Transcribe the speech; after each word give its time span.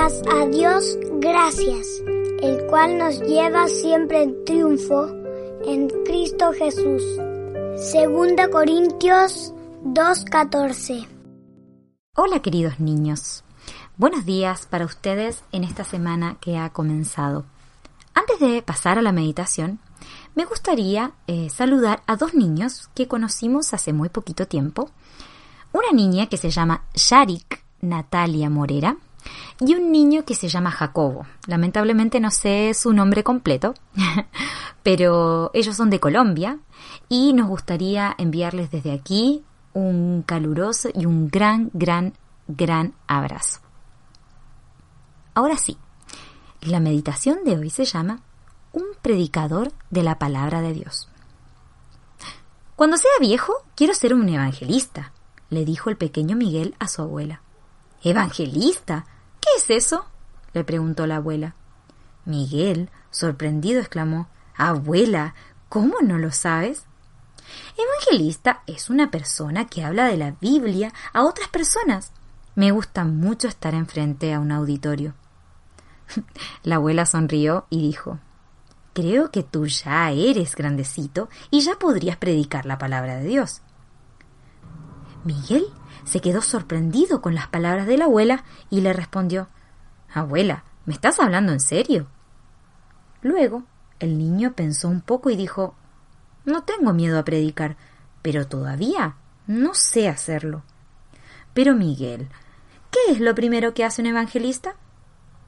a 0.00 0.46
Dios 0.46 0.96
gracias, 1.20 1.86
el 2.40 2.66
cual 2.68 2.96
nos 2.96 3.20
lleva 3.20 3.68
siempre 3.68 4.22
en 4.22 4.44
triunfo 4.46 5.08
en 5.66 5.90
Cristo 6.06 6.52
Jesús. 6.54 7.02
Segunda 7.76 8.48
Corintios 8.48 9.52
2.14 9.84 11.06
Hola 12.16 12.40
queridos 12.40 12.80
niños, 12.80 13.44
buenos 13.98 14.24
días 14.24 14.64
para 14.64 14.86
ustedes 14.86 15.44
en 15.52 15.64
esta 15.64 15.84
semana 15.84 16.38
que 16.40 16.56
ha 16.56 16.70
comenzado. 16.70 17.44
Antes 18.14 18.40
de 18.40 18.62
pasar 18.62 18.98
a 18.98 19.02
la 19.02 19.12
meditación, 19.12 19.80
me 20.34 20.46
gustaría 20.46 21.12
eh, 21.26 21.50
saludar 21.50 22.02
a 22.06 22.16
dos 22.16 22.32
niños 22.32 22.88
que 22.94 23.06
conocimos 23.06 23.74
hace 23.74 23.92
muy 23.92 24.08
poquito 24.08 24.46
tiempo. 24.46 24.90
Una 25.74 25.92
niña 25.92 26.26
que 26.30 26.38
se 26.38 26.48
llama 26.48 26.84
Sharik 26.94 27.62
Natalia 27.82 28.48
Morera 28.48 28.96
y 29.60 29.74
un 29.74 29.92
niño 29.92 30.24
que 30.24 30.34
se 30.34 30.48
llama 30.48 30.70
Jacobo. 30.70 31.26
Lamentablemente 31.46 32.20
no 32.20 32.30
sé 32.30 32.72
su 32.74 32.92
nombre 32.92 33.24
completo, 33.24 33.74
pero 34.82 35.50
ellos 35.54 35.76
son 35.76 35.90
de 35.90 36.00
Colombia 36.00 36.58
y 37.08 37.32
nos 37.32 37.48
gustaría 37.48 38.14
enviarles 38.18 38.70
desde 38.70 38.92
aquí 38.92 39.44
un 39.72 40.22
caluroso 40.22 40.88
y 40.94 41.06
un 41.06 41.28
gran, 41.28 41.70
gran, 41.72 42.14
gran 42.48 42.94
abrazo. 43.06 43.60
Ahora 45.34 45.56
sí, 45.56 45.78
la 46.60 46.80
meditación 46.80 47.44
de 47.44 47.56
hoy 47.56 47.70
se 47.70 47.84
llama 47.84 48.20
Un 48.72 48.84
predicador 49.00 49.72
de 49.90 50.02
la 50.02 50.18
palabra 50.18 50.60
de 50.60 50.72
Dios. 50.72 51.08
Cuando 52.76 52.96
sea 52.96 53.10
viejo, 53.20 53.52
quiero 53.74 53.94
ser 53.94 54.14
un 54.14 54.28
evangelista, 54.28 55.12
le 55.50 55.64
dijo 55.64 55.90
el 55.90 55.96
pequeño 55.96 56.36
Miguel 56.36 56.74
a 56.78 56.88
su 56.88 57.02
abuela. 57.02 57.42
¿Evangelista? 58.02 59.04
¿Qué 59.40 59.48
es 59.56 59.70
eso? 59.70 60.06
le 60.52 60.64
preguntó 60.64 61.06
la 61.06 61.16
abuela. 61.16 61.54
Miguel, 62.24 62.90
sorprendido, 63.10 63.80
exclamó 63.80 64.28
Abuela, 64.56 65.34
¿cómo 65.68 65.96
no 66.02 66.18
lo 66.18 66.32
sabes? 66.32 66.84
Evangelista 67.76 68.62
es 68.66 68.90
una 68.90 69.10
persona 69.10 69.66
que 69.66 69.84
habla 69.84 70.06
de 70.06 70.16
la 70.16 70.32
Biblia 70.40 70.92
a 71.12 71.24
otras 71.24 71.48
personas. 71.48 72.12
Me 72.54 72.70
gusta 72.72 73.04
mucho 73.04 73.48
estar 73.48 73.74
enfrente 73.74 74.34
a 74.34 74.40
un 74.40 74.52
auditorio. 74.52 75.14
La 76.62 76.76
abuela 76.76 77.06
sonrió 77.06 77.66
y 77.70 77.80
dijo 77.80 78.18
Creo 78.92 79.30
que 79.30 79.42
tú 79.42 79.66
ya 79.66 80.10
eres 80.10 80.56
grandecito 80.56 81.28
y 81.50 81.60
ya 81.60 81.76
podrías 81.78 82.16
predicar 82.16 82.66
la 82.66 82.78
palabra 82.78 83.16
de 83.16 83.24
Dios. 83.24 83.62
Miguel 85.24 85.66
se 86.04 86.20
quedó 86.20 86.42
sorprendido 86.42 87.20
con 87.20 87.34
las 87.34 87.48
palabras 87.48 87.86
de 87.86 87.98
la 87.98 88.06
abuela 88.06 88.44
y 88.70 88.80
le 88.80 88.92
respondió 88.92 89.48
Abuela, 90.12 90.64
¿me 90.86 90.94
estás 90.94 91.20
hablando 91.20 91.52
en 91.52 91.60
serio? 91.60 92.06
Luego, 93.22 93.64
el 93.98 94.18
niño 94.18 94.54
pensó 94.54 94.88
un 94.88 95.02
poco 95.02 95.30
y 95.30 95.36
dijo 95.36 95.74
No 96.44 96.64
tengo 96.64 96.92
miedo 96.92 97.18
a 97.18 97.24
predicar, 97.24 97.76
pero 98.22 98.46
todavía 98.46 99.16
no 99.46 99.74
sé 99.74 100.08
hacerlo. 100.08 100.62
Pero 101.52 101.74
Miguel, 101.74 102.28
¿qué 102.90 103.12
es 103.12 103.20
lo 103.20 103.34
primero 103.34 103.74
que 103.74 103.84
hace 103.84 104.00
un 104.00 104.06
evangelista? 104.08 104.76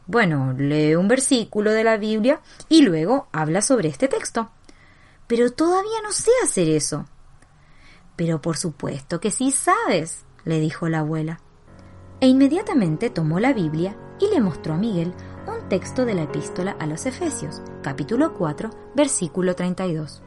Bueno, 0.06 0.54
lee 0.56 0.96
un 0.96 1.08
versículo 1.08 1.72
de 1.72 1.84
la 1.84 1.96
Biblia 1.96 2.40
y 2.68 2.82
luego 2.82 3.28
habla 3.32 3.62
sobre 3.62 3.88
este 3.88 4.08
texto. 4.08 4.50
Pero 5.26 5.50
todavía 5.50 6.02
no 6.02 6.12
sé 6.12 6.30
hacer 6.44 6.68
eso. 6.68 7.06
Pero 8.22 8.40
por 8.40 8.56
supuesto 8.56 9.18
que 9.18 9.32
sí 9.32 9.50
sabes, 9.50 10.24
le 10.44 10.60
dijo 10.60 10.88
la 10.88 11.00
abuela. 11.00 11.40
E 12.20 12.28
inmediatamente 12.28 13.10
tomó 13.10 13.40
la 13.40 13.52
Biblia 13.52 13.96
y 14.20 14.32
le 14.32 14.40
mostró 14.40 14.74
a 14.74 14.78
Miguel 14.78 15.12
un 15.48 15.68
texto 15.68 16.04
de 16.04 16.14
la 16.14 16.22
epístola 16.22 16.76
a 16.78 16.86
los 16.86 17.04
Efesios, 17.04 17.60
capítulo 17.82 18.34
4, 18.34 18.70
versículo 18.94 19.56
32. 19.56 20.22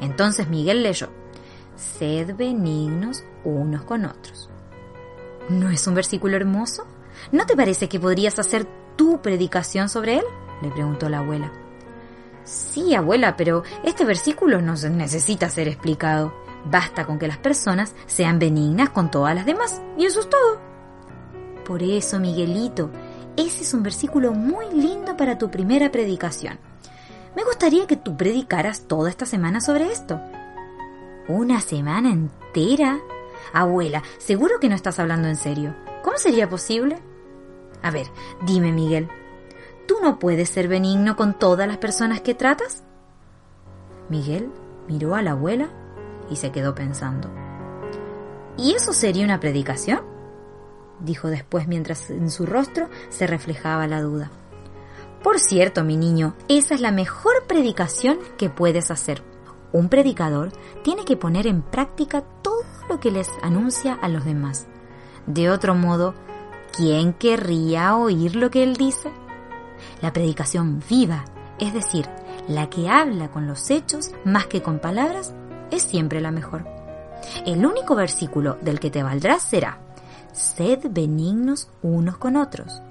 Entonces 0.00 0.48
Miguel 0.48 0.84
leyó, 0.84 1.08
Sed 1.74 2.36
benignos 2.36 3.24
unos 3.42 3.82
con 3.82 4.04
otros. 4.04 4.48
¿No 5.48 5.70
es 5.70 5.84
un 5.88 5.94
versículo 5.94 6.36
hermoso? 6.36 6.86
¿No 7.32 7.46
te 7.46 7.56
parece 7.56 7.88
que 7.88 7.98
podrías 7.98 8.38
hacer 8.38 8.64
tu 8.94 9.20
predicación 9.20 9.88
sobre 9.88 10.18
él? 10.18 10.24
le 10.62 10.70
preguntó 10.70 11.08
la 11.08 11.18
abuela. 11.18 11.50
Sí, 12.44 12.94
abuela, 12.94 13.36
pero 13.36 13.64
este 13.82 14.04
versículo 14.04 14.62
no 14.62 14.74
necesita 14.74 15.50
ser 15.50 15.66
explicado. 15.66 16.46
Basta 16.64 17.06
con 17.06 17.18
que 17.18 17.28
las 17.28 17.38
personas 17.38 17.94
sean 18.06 18.38
benignas 18.38 18.90
con 18.90 19.10
todas 19.10 19.34
las 19.34 19.46
demás, 19.46 19.80
y 19.96 20.04
eso 20.04 20.20
es 20.20 20.28
todo. 20.28 20.60
Por 21.64 21.82
eso, 21.82 22.18
Miguelito, 22.18 22.90
ese 23.36 23.62
es 23.62 23.74
un 23.74 23.82
versículo 23.82 24.32
muy 24.32 24.66
lindo 24.72 25.16
para 25.16 25.38
tu 25.38 25.50
primera 25.50 25.90
predicación. 25.90 26.58
Me 27.36 27.44
gustaría 27.44 27.86
que 27.86 27.96
tú 27.96 28.16
predicaras 28.16 28.88
toda 28.88 29.10
esta 29.10 29.26
semana 29.26 29.60
sobre 29.60 29.92
esto. 29.92 30.20
¿Una 31.28 31.60
semana 31.60 32.10
entera? 32.10 32.98
Abuela, 33.52 34.02
seguro 34.18 34.58
que 34.60 34.68
no 34.68 34.74
estás 34.74 34.98
hablando 34.98 35.28
en 35.28 35.36
serio. 35.36 35.74
¿Cómo 36.02 36.18
sería 36.18 36.48
posible? 36.48 36.98
A 37.82 37.90
ver, 37.90 38.06
dime, 38.42 38.72
Miguel, 38.72 39.08
¿tú 39.86 39.96
no 40.02 40.18
puedes 40.18 40.48
ser 40.48 40.68
benigno 40.68 41.16
con 41.16 41.38
todas 41.38 41.68
las 41.68 41.76
personas 41.76 42.22
que 42.22 42.34
tratas? 42.34 42.82
Miguel 44.08 44.50
miró 44.88 45.14
a 45.14 45.22
la 45.22 45.32
abuela 45.32 45.68
y 46.30 46.36
se 46.36 46.50
quedó 46.50 46.74
pensando. 46.74 47.30
¿Y 48.56 48.74
eso 48.74 48.92
sería 48.92 49.24
una 49.24 49.40
predicación? 49.40 50.00
dijo 51.00 51.28
después 51.28 51.68
mientras 51.68 52.10
en 52.10 52.30
su 52.30 52.44
rostro 52.44 52.88
se 53.08 53.26
reflejaba 53.26 53.86
la 53.86 54.02
duda. 54.02 54.30
Por 55.22 55.38
cierto, 55.38 55.84
mi 55.84 55.96
niño, 55.96 56.34
esa 56.48 56.74
es 56.74 56.80
la 56.80 56.92
mejor 56.92 57.46
predicación 57.46 58.18
que 58.36 58.50
puedes 58.50 58.90
hacer. 58.90 59.22
Un 59.72 59.88
predicador 59.88 60.52
tiene 60.82 61.04
que 61.04 61.16
poner 61.16 61.46
en 61.46 61.62
práctica 61.62 62.22
todo 62.42 62.64
lo 62.88 63.00
que 63.00 63.10
les 63.10 63.28
anuncia 63.42 63.94
a 63.94 64.08
los 64.08 64.24
demás. 64.24 64.66
De 65.26 65.50
otro 65.50 65.74
modo, 65.74 66.14
¿quién 66.74 67.12
querría 67.12 67.96
oír 67.96 68.36
lo 68.36 68.50
que 68.50 68.62
él 68.62 68.76
dice? 68.76 69.10
La 70.00 70.12
predicación 70.12 70.82
viva, 70.88 71.24
es 71.58 71.74
decir, 71.74 72.08
la 72.46 72.70
que 72.70 72.88
habla 72.88 73.30
con 73.30 73.46
los 73.46 73.70
hechos 73.70 74.12
más 74.24 74.46
que 74.46 74.62
con 74.62 74.78
palabras, 74.78 75.34
es 75.70 75.82
siempre 75.82 76.20
la 76.20 76.30
mejor. 76.30 76.66
El 77.46 77.64
único 77.66 77.94
versículo 77.94 78.58
del 78.60 78.80
que 78.80 78.90
te 78.90 79.02
valdrás 79.02 79.42
será, 79.42 79.80
sed 80.32 80.80
benignos 80.90 81.68
unos 81.82 82.18
con 82.18 82.36
otros. 82.36 82.82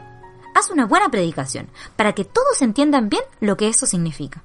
Haz 0.56 0.70
una 0.72 0.86
buena 0.86 1.10
predicación 1.10 1.70
para 1.96 2.14
que 2.14 2.26
todos 2.26 2.62
entiendan 2.62 3.10
bien 3.10 3.24
lo 3.40 3.58
que 3.58 3.68
eso 3.68 3.86
significa. 3.86 4.44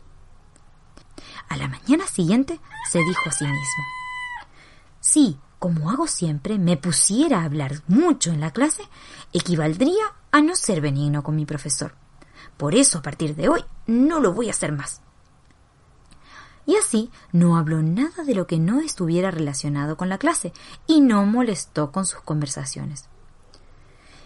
A 1.49 1.57
la 1.57 1.69
mañana 1.69 2.07
siguiente 2.07 2.61
se 2.91 2.99
dijo 2.99 3.29
a 3.29 3.33
sí 3.33 3.45
mismo, 3.45 3.85
si, 5.01 5.39
como 5.59 5.91
hago 5.91 6.07
siempre, 6.07 6.59
me 6.59 6.77
pusiera 6.77 7.41
a 7.41 7.45
hablar 7.45 7.83
mucho 7.89 8.31
en 8.31 8.41
la 8.41 8.53
clase, 8.53 8.85
equivaldría 9.33 10.05
a 10.31 10.41
no 10.41 10.55
ser 10.55 10.81
benigno 10.81 11.23
con 11.23 11.37
mi 11.37 11.45
profesor. 11.45 11.95
Por 12.57 12.75
eso, 12.75 12.99
a 12.99 13.03
partir 13.03 13.35
de 13.35 13.49
hoy, 13.49 13.65
no 13.87 14.21
lo 14.21 14.33
voy 14.33 14.49
a 14.49 14.53
hacer 14.53 14.73
más 14.73 15.03
y 16.67 16.77
así 16.77 17.11
no 17.33 17.57
habló 17.57 17.83
nada 17.83 18.25
de 18.25 18.35
lo 18.35 18.47
que 18.47 18.59
no 18.59 18.81
estuviera 18.81 19.31
relacionado 19.31 19.97
con 19.97 20.09
la 20.09 20.19
clase 20.19 20.53
y 20.87 21.01
no 21.01 21.25
molestó 21.27 21.91
con 21.91 22.07
sus 22.07 22.21
conversaciones. 22.21 23.09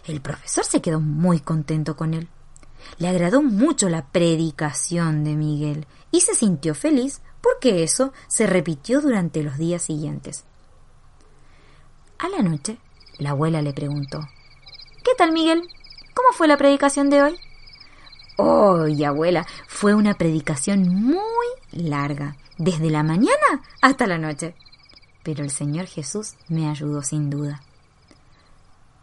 El 0.05 0.21
profesor 0.21 0.63
se 0.63 0.81
quedó 0.81 0.99
muy 0.99 1.39
contento 1.39 1.97
con 1.97 2.13
él. 2.13 2.29
Le 2.99 3.07
agradó 3.09 3.41
mucho 3.41 3.89
la 3.89 4.05
predicación 4.05 5.23
de 5.23 5.35
Miguel 5.35 5.87
y 6.11 6.21
se 6.21 6.35
sintió 6.35 6.75
feliz 6.75 7.21
porque 7.41 7.83
eso 7.83 8.13
se 8.27 8.47
repitió 8.47 9.01
durante 9.01 9.43
los 9.43 9.57
días 9.57 9.81
siguientes. 9.81 10.45
A 12.19 12.29
la 12.29 12.41
noche, 12.41 12.77
la 13.17 13.31
abuela 13.31 13.61
le 13.61 13.73
preguntó 13.73 14.27
¿Qué 15.03 15.11
tal, 15.17 15.31
Miguel? 15.31 15.61
¿Cómo 16.13 16.29
fue 16.31 16.47
la 16.47 16.57
predicación 16.57 17.09
de 17.09 17.21
hoy? 17.21 17.39
Oh, 18.37 18.85
abuela, 19.05 19.45
fue 19.67 19.95
una 19.95 20.13
predicación 20.13 20.87
muy 20.87 21.17
larga, 21.71 22.37
desde 22.59 22.91
la 22.91 23.01
mañana 23.01 23.63
hasta 23.81 24.05
la 24.05 24.19
noche. 24.19 24.55
Pero 25.23 25.43
el 25.43 25.49
Señor 25.49 25.87
Jesús 25.87 26.35
me 26.47 26.69
ayudó 26.69 27.01
sin 27.01 27.31
duda. 27.31 27.61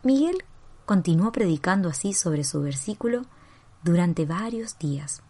Miguel 0.05 0.45
continuó 0.87 1.33
predicando 1.33 1.89
así 1.89 2.13
sobre 2.13 2.45
su 2.45 2.63
versículo 2.63 3.27
durante 3.83 4.25
varios 4.25 4.79
días. 4.79 5.23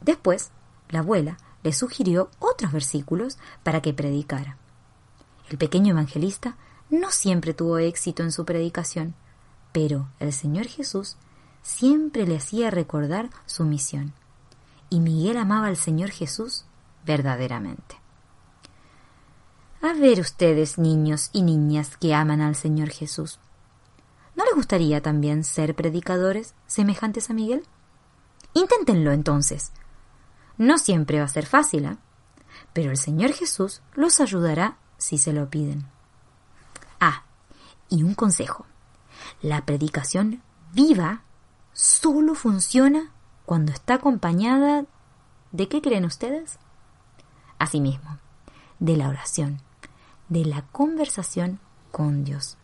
Después, 0.00 0.50
la 0.88 1.00
abuela 1.00 1.36
le 1.62 1.72
sugirió 1.72 2.30
otros 2.38 2.72
versículos 2.72 3.38
para 3.62 3.82
que 3.82 3.92
predicara. 3.92 4.56
El 5.50 5.58
pequeño 5.58 5.92
evangelista 5.92 6.56
no 6.88 7.10
siempre 7.10 7.52
tuvo 7.52 7.78
éxito 7.78 8.22
en 8.22 8.32
su 8.32 8.46
predicación, 8.46 9.14
pero 9.72 10.08
el 10.18 10.32
Señor 10.32 10.66
Jesús 10.66 11.16
siempre 11.68 12.26
le 12.26 12.38
hacía 12.38 12.70
recordar 12.70 13.28
su 13.44 13.64
misión. 13.64 14.14
Y 14.88 15.00
Miguel 15.00 15.36
amaba 15.36 15.66
al 15.66 15.76
Señor 15.76 16.10
Jesús 16.10 16.64
verdaderamente. 17.04 18.00
A 19.82 19.92
ver 19.92 20.18
ustedes, 20.18 20.78
niños 20.78 21.28
y 21.34 21.42
niñas 21.42 21.98
que 21.98 22.14
aman 22.14 22.40
al 22.40 22.56
Señor 22.56 22.88
Jesús. 22.88 23.38
¿No 24.34 24.44
les 24.46 24.54
gustaría 24.54 25.02
también 25.02 25.44
ser 25.44 25.74
predicadores 25.74 26.54
semejantes 26.66 27.28
a 27.28 27.34
Miguel? 27.34 27.62
Inténtenlo 28.54 29.12
entonces. 29.12 29.72
No 30.56 30.78
siempre 30.78 31.18
va 31.18 31.26
a 31.26 31.28
ser 31.28 31.44
fácil, 31.44 31.84
¿eh? 31.84 31.96
pero 32.72 32.90
el 32.90 32.96
Señor 32.96 33.32
Jesús 33.32 33.82
los 33.94 34.20
ayudará 34.20 34.78
si 34.96 35.18
se 35.18 35.34
lo 35.34 35.50
piden. 35.50 35.86
Ah, 36.98 37.24
y 37.90 38.04
un 38.04 38.14
consejo. 38.14 38.64
La 39.42 39.66
predicación 39.66 40.42
viva 40.72 41.24
solo 41.78 42.34
funciona 42.34 43.12
cuando 43.46 43.70
está 43.70 43.94
acompañada 43.94 44.84
de 45.52 45.68
qué 45.68 45.80
creen 45.80 46.04
ustedes? 46.04 46.58
Asimismo, 47.60 48.18
de 48.80 48.96
la 48.96 49.08
oración, 49.08 49.60
de 50.28 50.44
la 50.44 50.64
conversación 50.72 51.60
con 51.92 52.24
Dios. 52.24 52.56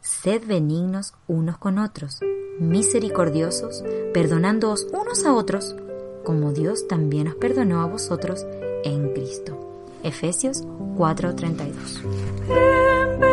Sed 0.00 0.48
benignos 0.48 1.14
unos 1.28 1.58
con 1.58 1.78
otros, 1.78 2.18
misericordiosos, 2.58 3.84
perdonándoos 4.12 4.88
unos 4.92 5.24
a 5.24 5.32
otros, 5.32 5.76
como 6.24 6.52
Dios 6.52 6.88
también 6.88 7.28
os 7.28 7.36
perdonó 7.36 7.82
a 7.82 7.86
vosotros 7.86 8.44
en 8.82 9.12
Cristo. 9.12 9.84
Efesios 10.02 10.64
4:32. 10.96 13.25